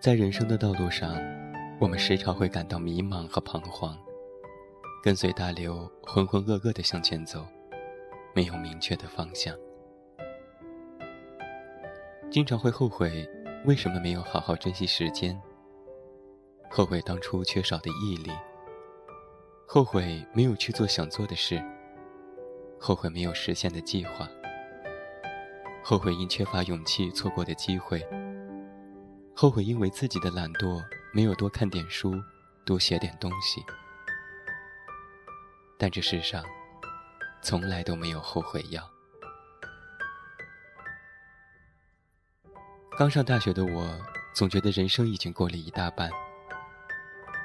[0.00, 1.18] 在人生的道路上，
[1.78, 3.98] 我们时常会感到迷茫和彷徨，
[5.02, 7.46] 跟随大流浑浑噩噩的向前走，
[8.34, 9.56] 没有明确的方向，
[12.30, 13.28] 经常会后悔
[13.64, 15.40] 为什么没有好好珍惜时间，
[16.68, 18.32] 后悔当初缺少的毅力，
[19.66, 21.62] 后悔没有去做想做的事，
[22.78, 24.28] 后悔没有实现的计划，
[25.82, 28.04] 后悔因缺乏勇气错过的机会。
[29.34, 30.82] 后悔因为自己的懒惰，
[31.14, 32.12] 没有多看点书，
[32.66, 33.62] 多写点东西。
[35.80, 36.44] 但这世上，
[37.40, 38.82] 从来都没有后悔药。
[42.98, 43.88] 刚上大学的我，
[44.34, 46.10] 总觉得人生已经过了一大半，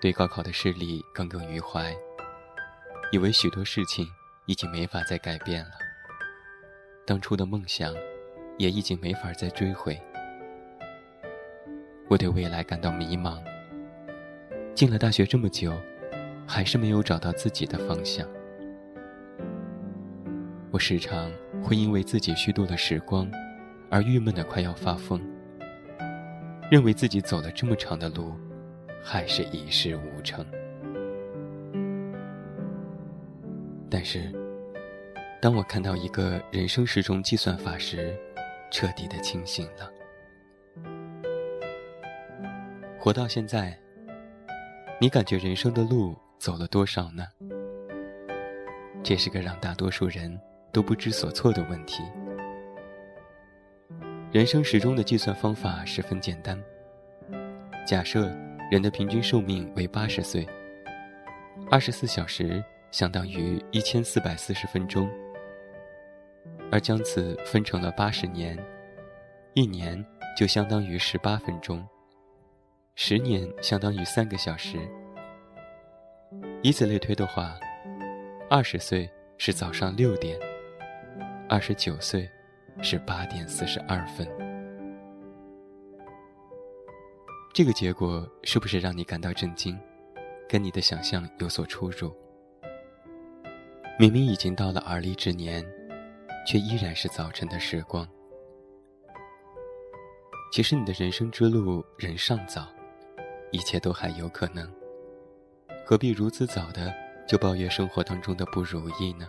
[0.00, 1.96] 对高考的失利耿耿于怀，
[3.12, 4.04] 以为许多事情
[4.46, 5.70] 已经没法再改变了，
[7.06, 7.94] 当初的梦想，
[8.58, 9.96] 也已经没法再追回。
[12.08, 13.40] 我对未来感到迷茫。
[14.74, 15.72] 进了大学这么久，
[16.46, 18.26] 还是没有找到自己的方向。
[20.70, 21.30] 我时常
[21.62, 23.30] 会因为自己虚度了时光，
[23.90, 25.20] 而郁闷的快要发疯。
[26.70, 28.34] 认为自己走了这么长的路，
[29.02, 30.44] 还是一事无成。
[33.88, 34.32] 但是，
[35.40, 38.14] 当我看到一个人生时钟计算法时，
[38.70, 39.88] 彻底的清醒了。
[42.98, 43.78] 活到现在，
[45.00, 47.26] 你感觉人生的路走了多少呢？
[49.02, 50.38] 这是个让大多数人
[50.72, 52.02] 都不知所措的问题。
[54.32, 56.60] 人生时钟的计算方法十分简单：
[57.86, 58.28] 假设
[58.70, 60.46] 人的平均寿命为八十岁，
[61.70, 65.08] 二十四小时相当于一千四百四十分钟，
[66.70, 68.58] 而将此分成了八十年，
[69.54, 70.04] 一年
[70.36, 71.86] 就相当于十八分钟。
[72.94, 74.78] 十年相当于三个小时，
[76.62, 77.58] 以此类推的话，
[78.50, 79.08] 二十岁
[79.38, 80.38] 是早上六点，
[81.48, 82.28] 二十九岁
[82.82, 84.26] 是八点四十二分。
[87.54, 89.78] 这个结果是不是让你感到震惊？
[90.48, 92.14] 跟你的想象有所出入。
[93.98, 95.64] 明明已经到了而立之年，
[96.46, 98.06] 却依然是早晨的时光。
[100.52, 102.66] 其实你的人生之路仍尚早。
[103.52, 104.70] 一切都还有可能，
[105.88, 106.92] 何必如此早的
[107.28, 109.28] 就抱怨生活当中的不如意呢？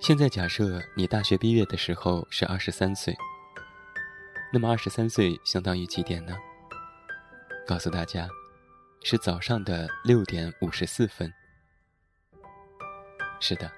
[0.00, 3.16] 现在假设你大学毕业的时候是二十三岁，
[4.52, 6.36] 那么二十三岁相当于几点呢？
[7.68, 8.28] 告诉大家，
[9.04, 11.32] 是早上的六点五十四分。
[13.38, 13.70] 是的，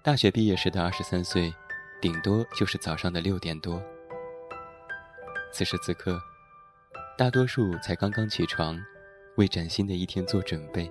[0.00, 1.52] 大学毕业时的二十三岁，
[2.00, 3.82] 顶多就是早上的六点多。
[5.52, 6.22] 此时此刻，
[7.14, 8.82] 大多数才刚刚起床，
[9.36, 10.90] 为崭新的一天做准备。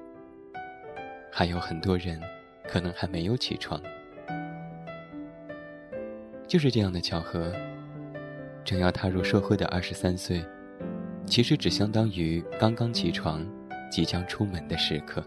[1.32, 2.22] 还有很多人，
[2.68, 3.82] 可能还没有起床。
[6.48, 7.52] 就是这样的巧合，
[8.64, 10.46] 正要踏入社会的二十三岁，
[11.26, 13.44] 其实只相当于刚刚起床、
[13.90, 15.24] 即将出门的时刻。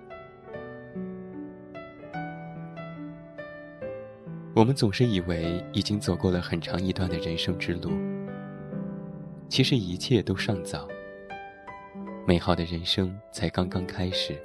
[4.54, 7.90] 我们总是以为已经走过了很长一段的人生之路。
[9.54, 10.88] 其实一切都尚早，
[12.26, 14.36] 美好的人生才刚刚开始。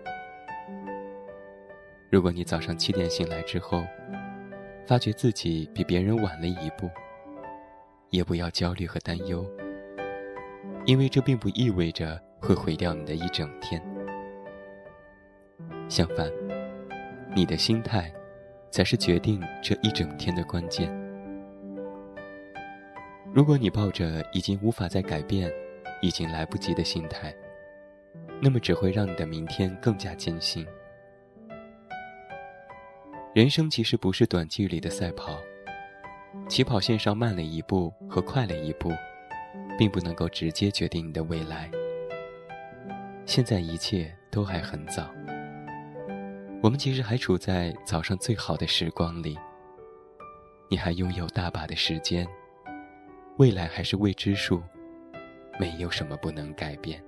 [2.12, 3.84] 如果你早上七点醒来之后，
[4.86, 6.88] 发觉自己比别人晚了一步，
[8.12, 9.44] 也不要焦虑和担忧，
[10.86, 13.82] 因为这并不意味着会毁掉你的一整天。
[15.88, 16.32] 相反，
[17.36, 18.14] 你的心态，
[18.70, 20.99] 才是决定这一整天的关键。
[23.40, 25.50] 如果你抱着已经无法再改变、
[26.02, 27.34] 已经来不及的心态，
[28.42, 30.68] 那么只会让你的明天更加艰辛。
[33.34, 35.40] 人生其实不是短距离的赛跑，
[36.50, 38.92] 起跑线上慢了一步和快了一步，
[39.78, 41.72] 并不能够直接决定你的未来。
[43.26, 45.10] 现在一切都还很早，
[46.62, 49.40] 我们其实还处在早上最好的时光里，
[50.68, 52.28] 你还拥有大把的时间。
[53.40, 54.62] 未来还是未知数，
[55.58, 57.02] 没有什么不能改变。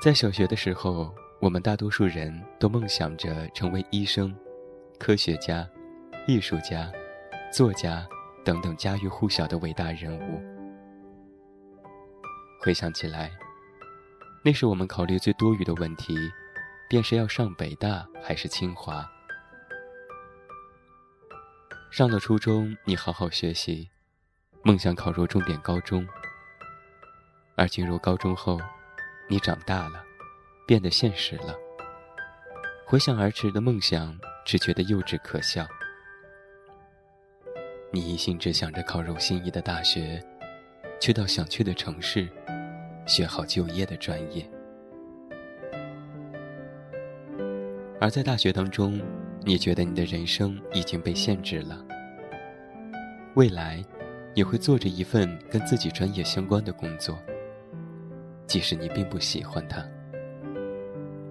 [0.00, 4.32] 在小学的时候，我们大多数人都梦想着成为医生、
[4.96, 5.68] 科学家、
[6.28, 6.92] 艺术家、
[7.52, 8.06] 作家
[8.44, 10.40] 等等家喻户晓的伟大人物。
[12.60, 13.32] 回想起来，
[14.44, 16.16] 那时我们考虑最多余的问题，
[16.88, 19.04] 便是要上北大还是清华。
[21.94, 23.88] 上了初中，你好好学习，
[24.64, 26.04] 梦想考入重点高中。
[27.54, 28.60] 而进入高中后，
[29.30, 30.02] 你长大了，
[30.66, 31.54] 变得现实了。
[32.84, 35.64] 回想儿时的梦想，只觉得幼稚可笑。
[37.92, 40.20] 你一心只想着考入心仪的大学，
[41.00, 42.28] 去到想去的城市，
[43.06, 44.44] 学好就业的专业。
[48.00, 49.00] 而在大学当中，
[49.44, 51.84] 你觉得你的人生已经被限制了。
[53.34, 53.84] 未来，
[54.34, 57.18] 你会做着一份跟自己专业相关的工作。
[58.46, 59.86] 即使你并不喜欢它，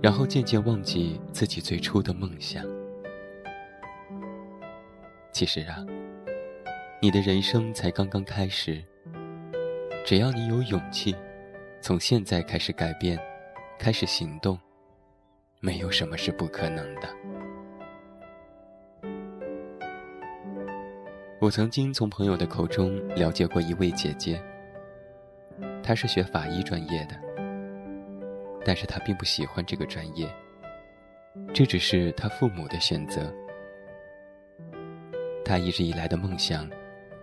[0.02, 2.66] 然后渐渐忘记自己最初的梦想。
[5.32, 5.86] 其实啊，
[7.02, 8.84] 你的人生才刚刚开始。
[10.06, 11.16] 只要你有勇气，
[11.82, 13.18] 从现在开始改变，
[13.80, 14.60] 开始行动，
[15.62, 17.08] 没有什么是不可能的。
[21.44, 24.42] 我曾经从朋友的口中了解过一位姐姐。
[25.84, 27.20] 她是学法医专业的，
[28.64, 30.34] 但是她并不喜欢这个专业。
[31.54, 33.30] 这只是她父母的选择。
[35.44, 36.66] 她一直以来的梦想，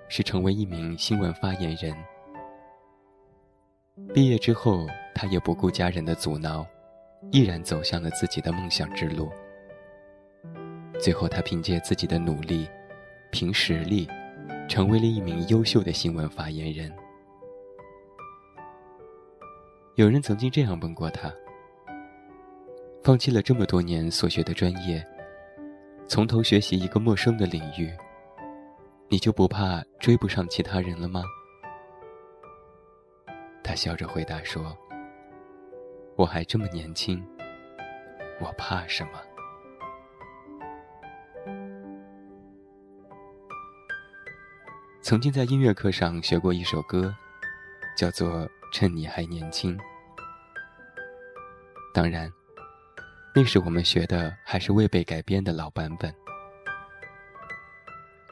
[0.06, 1.96] 是成为一名新闻发言人。
[4.12, 6.66] 毕业之后，她也不顾家人的阻挠，
[7.30, 9.30] 毅然走向了自己的梦想之路。
[11.00, 12.68] 最后，她凭借自己的努力，
[13.30, 14.08] 凭实力，
[14.68, 16.92] 成为了一名优秀的新闻发言人。
[19.94, 21.32] 有人曾经这样问过他
[23.04, 25.04] ：“放弃了这么多年所学的专业，
[26.08, 27.92] 从头学习一个陌生的领域，
[29.08, 31.22] 你就不怕追不上其他人了吗？”
[33.62, 34.76] 他笑着回答说
[36.16, 37.24] ：“我还这么年轻，
[38.40, 39.12] 我怕什么？”
[45.10, 47.12] 曾经在音乐课上学过一首歌，
[47.96, 48.48] 叫做。
[48.72, 49.76] 趁你还年轻。
[51.92, 52.32] 当然，
[53.34, 56.14] 那时我们学的还是未被改编的老版本。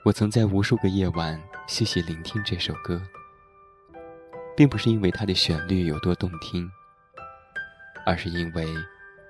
[0.05, 3.03] 我曾在无数个夜晚细细聆听这首歌，
[4.57, 6.71] 并不是因为它的旋律有多动听，
[8.07, 8.65] 而是因为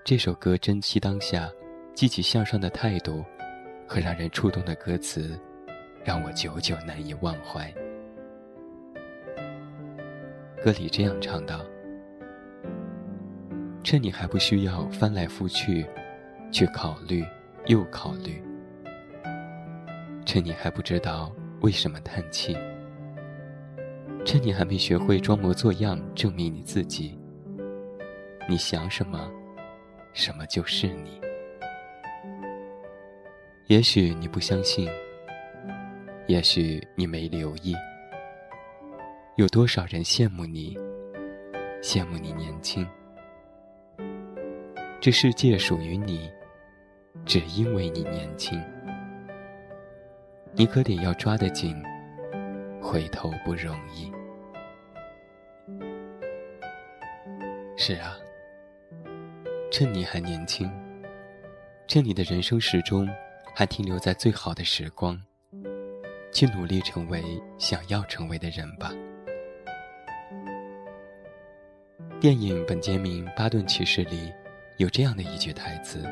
[0.05, 1.51] 这首歌珍惜当下、
[1.95, 3.25] 积极向上的态度
[3.89, 5.41] 和让人触动的歌词，
[6.09, 7.71] 让我久久难以忘怀。
[10.65, 11.61] 歌里这样唱道
[13.85, 15.87] ：“趁你还不需要翻来覆去，
[16.51, 17.23] 去考虑
[17.67, 18.43] 又考虑；
[20.25, 22.55] 趁你还不知道为什么叹气；
[24.25, 27.19] 趁你还没学会装模作样证明你自己，
[28.49, 29.31] 你想什么，
[30.15, 31.21] 什么就是你。
[33.67, 34.89] 也许你不相信，
[36.29, 37.75] 也许你没留意。”
[39.37, 40.77] 有多少人羡慕你，
[41.83, 42.87] 羡慕你年轻？
[45.01, 46.31] 这世界属于你，
[47.25, 48.61] 只因为你年轻。
[50.53, 51.81] 你可得要抓得紧，
[52.83, 54.13] 回头不容易。
[57.77, 58.17] 是啊，
[59.71, 60.69] 趁你还年轻，
[61.87, 63.09] 趁你的人生始终
[63.55, 65.17] 还停留在最好的时光，
[66.33, 67.23] 去努力成为
[67.59, 68.93] 想要成为的人吧。
[72.21, 74.33] 电影《本杰明·巴顿骑士》里
[74.79, 76.03] 有这样的一句台词：“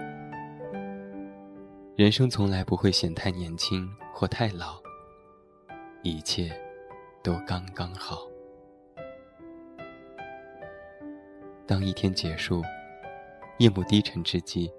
[1.97, 4.81] 人生从来不会显太年轻或太老，
[6.03, 6.53] 一切
[7.25, 8.21] 都刚刚好。”
[11.67, 12.63] 当一天结束，
[13.59, 14.71] 夜幕低沉之际，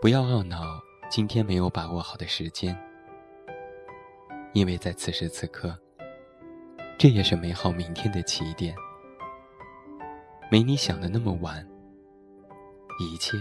[0.00, 2.76] 不要懊恼今天没有把握好的时间，
[4.52, 5.78] 因为在此时此刻，
[6.98, 8.74] 这也是美好明天的起点。
[10.50, 11.66] 没你想的那么晚，
[13.00, 13.38] 一切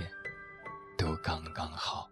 [0.97, 2.07] 都刚刚好。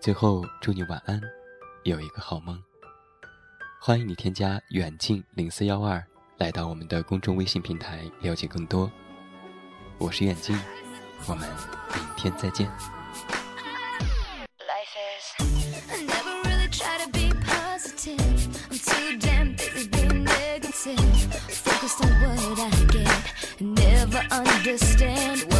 [0.00, 1.20] 最后，祝你晚安，
[1.84, 2.60] 有一个好梦。
[3.80, 6.04] 欢迎你添加远近零四幺二
[6.36, 8.90] 来到我们的公众微信平台，了解更多。
[9.98, 10.58] 我是远近，
[11.28, 11.48] 我们
[11.94, 12.68] 明天再见。
[24.46, 25.57] understand.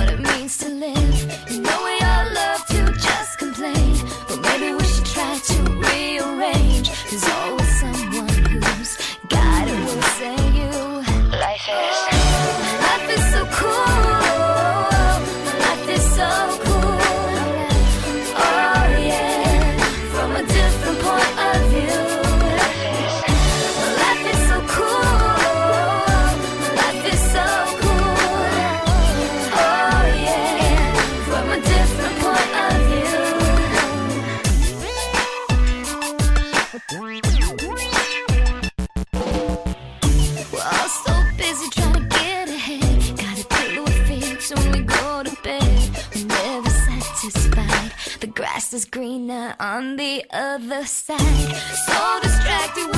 [49.58, 51.56] on the other side.
[51.86, 52.97] So distracted.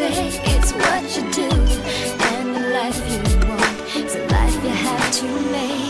[0.00, 1.50] say, it's what you do,
[2.28, 5.89] and the life you want is a life you have to make.